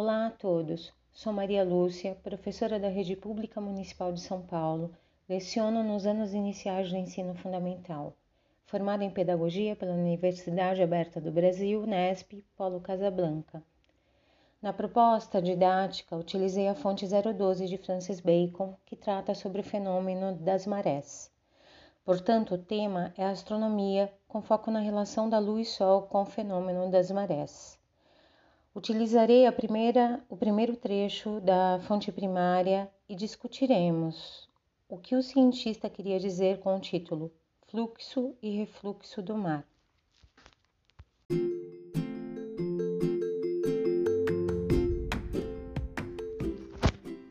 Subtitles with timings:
[0.00, 0.92] Olá a todos.
[1.12, 4.94] Sou Maria Lúcia, professora da Rede Pública Municipal de São Paulo.
[5.28, 8.14] Leciono nos anos iniciais do ensino fundamental.
[8.64, 13.60] Formada em Pedagogia pela Universidade Aberta do Brasil, NESP, Polo Casablanca.
[14.62, 20.32] Na proposta didática, utilizei a fonte 012 de Francis Bacon, que trata sobre o fenômeno
[20.32, 21.28] das marés.
[22.04, 26.24] Portanto, o tema é astronomia, com foco na relação da lua e sol com o
[26.24, 27.76] fenômeno das marés.
[28.78, 34.48] Utilizarei a primeira, o primeiro trecho da fonte primária e discutiremos
[34.88, 37.32] o que o cientista queria dizer com o título
[37.66, 39.66] Fluxo e Refluxo do Mar.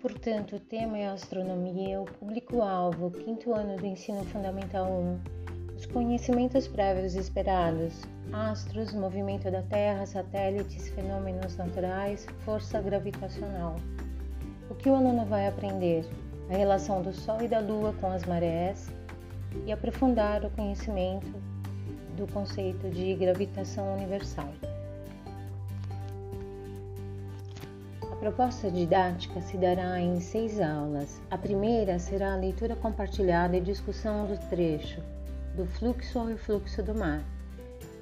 [0.01, 5.36] Portanto, o tema é astronomia, o público-alvo, quinto ano do ensino fundamental 1, os
[5.93, 8.01] conhecimentos prévios esperados,
[8.31, 13.77] astros, movimento da Terra, satélites, fenômenos naturais, força gravitacional.
[14.69, 16.05] O que o aluno vai aprender?
[16.49, 18.89] A relação do Sol e da Lua com as marés
[19.65, 21.33] e aprofundar o conhecimento
[22.15, 24.49] do conceito de gravitação universal.
[28.01, 31.21] A proposta didática se dará em seis aulas.
[31.29, 35.01] A primeira será a leitura compartilhada e discussão do trecho
[35.57, 37.25] do fluxo ao refluxo do mar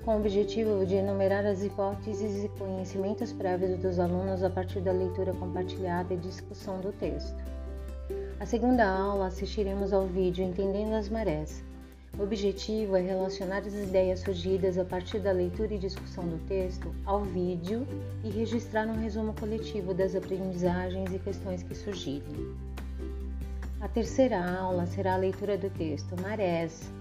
[0.05, 4.91] com o objetivo de enumerar as hipóteses e conhecimentos prévios dos alunos a partir da
[4.91, 7.35] leitura compartilhada e discussão do texto.
[8.39, 11.63] A segunda aula assistiremos ao vídeo Entendendo as Marés.
[12.19, 16.93] O objetivo é relacionar as ideias surgidas a partir da leitura e discussão do texto
[17.03, 17.87] ao vídeo
[18.23, 22.55] e registrar um resumo coletivo das aprendizagens e questões que surgirem.
[23.81, 26.91] A terceira aula será a leitura do texto Marés,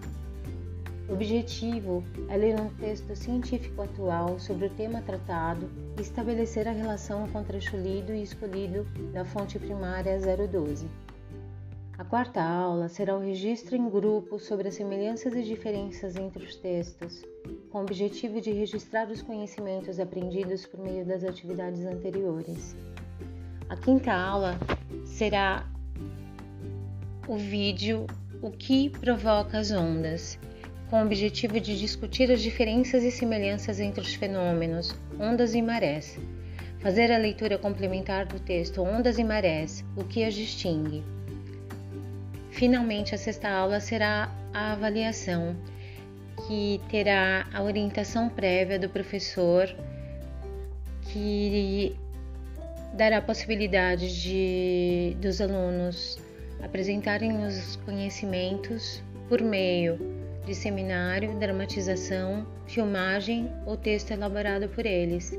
[1.12, 7.28] objetivo é ler um texto científico atual sobre o tema tratado e estabelecer a relação
[7.28, 10.88] com o e escolhido da fonte primária 012.
[11.98, 16.56] A quarta aula será o registro em grupo sobre as semelhanças e diferenças entre os
[16.56, 17.22] textos,
[17.70, 22.74] com o objetivo de registrar os conhecimentos aprendidos por meio das atividades anteriores.
[23.68, 24.58] A quinta aula
[25.04, 25.68] será
[27.28, 28.06] o vídeo
[28.42, 30.38] O que provoca as ondas
[30.94, 36.16] com o objetivo de discutir as diferenças e semelhanças entre os fenômenos ondas e marés,
[36.78, 41.02] fazer a leitura complementar do texto Ondas e Marés, o que as distingue.
[42.52, 45.56] Finalmente, a sexta aula será a avaliação,
[46.46, 49.66] que terá a orientação prévia do professor,
[51.10, 51.96] que
[52.92, 56.20] dará a possibilidade de, dos alunos
[56.62, 60.13] apresentarem os conhecimentos por meio
[60.44, 65.38] de seminário, dramatização, filmagem ou texto elaborado por eles.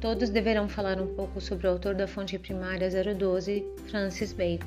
[0.00, 4.66] Todos deverão falar um pouco sobre o autor da fonte primária 012, Francis Bacon.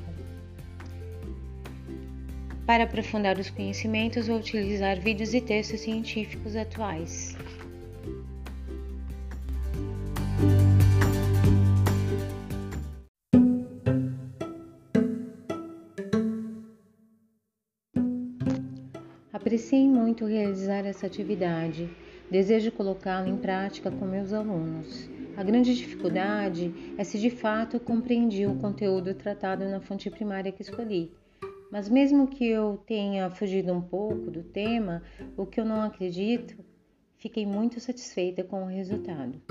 [2.65, 7.37] Para aprofundar os conhecimentos, vou utilizar vídeos e textos científicos atuais.
[19.35, 21.89] Apreciei muito realizar essa atividade.
[22.31, 25.09] Desejo colocá-la em prática com meus alunos.
[25.35, 30.61] A grande dificuldade é se de fato compreendi o conteúdo tratado na fonte primária que
[30.61, 31.11] escolhi.
[31.69, 35.03] Mas mesmo que eu tenha fugido um pouco do tema,
[35.35, 36.55] o que eu não acredito,
[37.17, 39.41] fiquei muito satisfeita com o resultado.